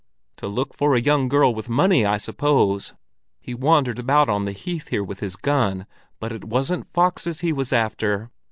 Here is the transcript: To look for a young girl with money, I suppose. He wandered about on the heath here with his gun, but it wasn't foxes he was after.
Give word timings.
To 0.37 0.47
look 0.47 0.73
for 0.73 0.95
a 0.95 0.99
young 0.99 1.29
girl 1.29 1.53
with 1.53 1.69
money, 1.69 2.07
I 2.07 2.17
suppose. 2.17 2.95
He 3.39 3.53
wandered 3.53 3.99
about 3.99 4.29
on 4.29 4.45
the 4.45 4.51
heath 4.51 4.87
here 4.87 5.03
with 5.03 5.19
his 5.19 5.35
gun, 5.35 5.85
but 6.19 6.31
it 6.31 6.45
wasn't 6.45 6.91
foxes 6.91 7.41
he 7.41 7.53
was 7.53 7.71
after. 7.71 8.31